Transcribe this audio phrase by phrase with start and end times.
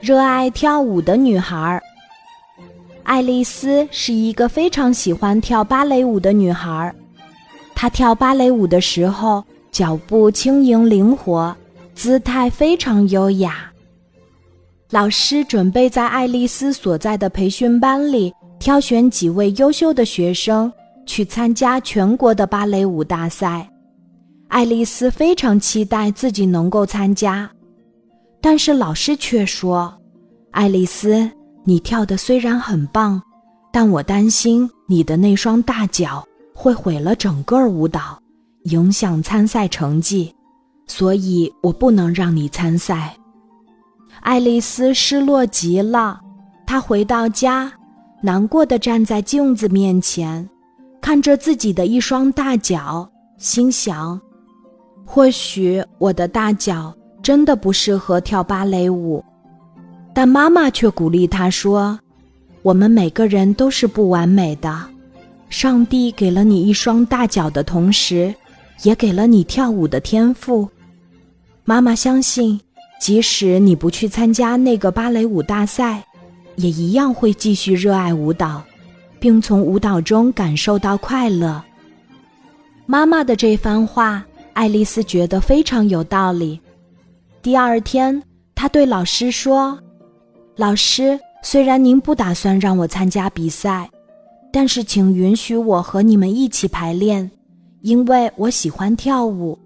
[0.00, 1.82] 热爱跳舞的女孩。
[3.02, 6.94] 爱丽丝是一个非常喜欢跳芭蕾舞的女孩。
[7.74, 11.54] 她跳芭蕾舞的时候，脚步轻盈灵活，
[11.94, 13.70] 姿态非常优雅。
[14.90, 20.72] 老师准备在爱丽丝所在的培训班里挑选几位优秀的学生
[21.06, 23.68] 去参加全国的芭蕾舞大赛。
[24.48, 27.50] 爱丽丝非常期待自己能够参加，
[28.48, 29.92] 但是老师却说
[30.54, 31.28] ：“爱丽丝，
[31.64, 33.20] 你跳的虽然很棒，
[33.72, 38.16] 但我担心你的那双大脚会毁了整个舞蹈，
[38.66, 40.32] 影响参赛成绩，
[40.86, 43.16] 所以我不能让你参赛。”
[44.22, 46.20] 爱丽丝失落极了，
[46.64, 47.72] 她回到家，
[48.22, 50.48] 难过的站在镜子面前，
[51.00, 54.20] 看着自己的一双大脚，心想。
[55.04, 59.24] 或许我的大脚真的不适合跳芭蕾舞，
[60.14, 61.98] 但妈妈却鼓励她说
[62.62, 64.80] ：“我们每个人都是不完美的，
[65.48, 68.32] 上帝给了你一双大脚的同时，
[68.84, 70.68] 也给了你跳舞的天赋。
[71.64, 72.60] 妈妈相信，
[73.00, 76.04] 即使你不去参加那个芭蕾舞大赛，
[76.54, 78.62] 也一样会继续热爱舞蹈，
[79.18, 81.60] 并从舞蹈中感受到快乐。”
[82.86, 84.24] 妈妈的这番话。
[84.52, 86.58] 爱丽丝觉得非常有道理。
[87.46, 88.20] 第二天，
[88.56, 89.78] 他对老师说
[90.58, 93.88] ：“老师，虽然您不打算让我参加比赛，
[94.52, 97.30] 但是请允许我和你们一起排练，
[97.82, 99.56] 因为我喜欢跳舞。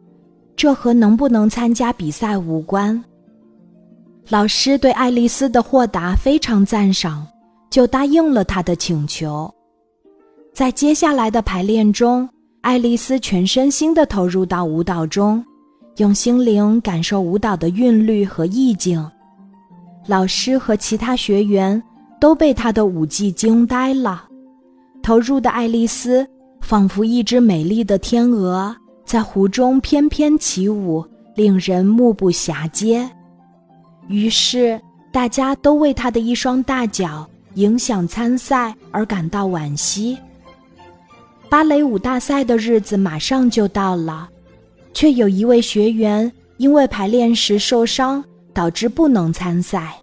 [0.54, 3.02] 这和能不能参加比赛无关。”
[4.28, 7.26] 老师对爱丽丝的豁达非常赞赏，
[7.70, 9.50] 就答应了她的请求。
[10.52, 12.28] 在接下来的排练中。
[12.60, 15.42] 爱丽丝全身心地投入到舞蹈中，
[16.00, 19.06] 用心灵感受舞蹈的韵律和意境。
[20.06, 21.80] 老师和其他学员
[22.18, 24.24] 都被她的舞技惊呆了。
[25.02, 26.26] 投入的爱丽丝
[26.62, 28.74] 仿佛一只美丽的天鹅，
[29.04, 33.06] 在湖中翩翩起舞，令人目不暇接。
[34.08, 34.80] 于是，
[35.12, 40.16] 大家都为她的一双大脚影响参赛而感到惋惜。
[41.50, 44.30] 芭蕾舞大赛的日子马上就到了，
[44.92, 49.96] 却有一位学员因为排练时受伤，导致不能参赛。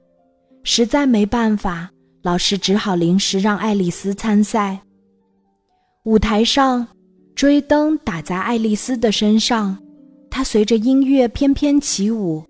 [0.63, 1.89] 实在没办法，
[2.23, 4.79] 老师只好临时让爱丽丝参赛。
[6.03, 6.87] 舞台上，
[7.35, 9.77] 追灯打在爱丽丝的身上，
[10.29, 12.43] 她随着音乐翩翩起舞。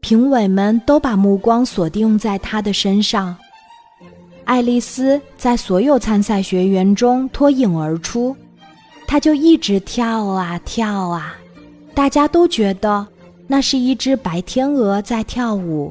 [0.00, 3.36] 评委们都把目光锁定在她的身上。
[4.44, 8.36] 爱丽丝在所有参赛学员中脱颖而出，
[9.08, 11.36] 她就一直跳啊跳啊，
[11.96, 13.06] 大家都觉得
[13.46, 15.90] 那是一只白天鹅在跳舞。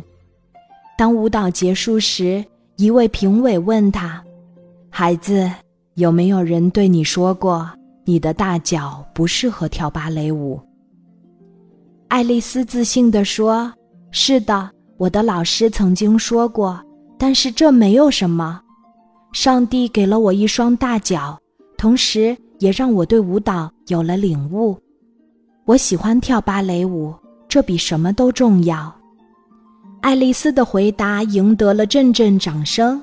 [0.95, 2.45] 当舞蹈结束时，
[2.75, 4.23] 一位评委问他
[4.91, 5.51] ：“孩子，
[5.95, 7.67] 有没有人对你说过
[8.03, 10.61] 你的大脚不适合跳芭蕾舞？”
[12.07, 13.73] 爱丽丝自信地说
[14.11, 16.79] ：“是的，我的老师曾经说过。”
[17.17, 18.61] 但是这没有什么，
[19.33, 21.39] 上帝给了我一双大脚，
[21.79, 24.77] 同时也让我对舞蹈有了领悟。
[25.65, 27.11] 我喜欢跳芭蕾舞，
[27.49, 28.93] 这比什么都重要。
[29.99, 33.01] 爱丽丝的回答赢得了阵阵掌声，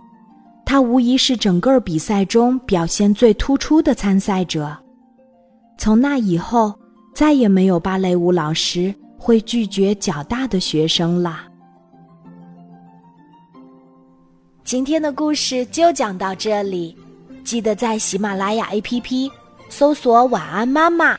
[0.65, 4.79] 她无疑是整个比赛中表现最突出的参赛者。
[5.77, 6.73] 从那以后，
[7.13, 11.41] 再也没有芭蕾舞老师会拒绝较大的学生了。
[14.63, 16.97] 今天的故事就讲到这里，
[17.43, 19.29] 记得在喜马拉雅 APP
[19.69, 21.19] 搜索“晚安妈妈”，